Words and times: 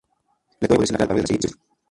La 0.61 0.65
historia 0.65 0.65
podría 0.77 0.87
ser 0.87 0.95
una 0.95 0.97
clara 0.97 1.07
parodia 1.09 1.13
a 1.13 1.17
la 1.21 1.27
serie 1.27 1.37
"Speed 1.37 1.43
Racer". 1.59 1.69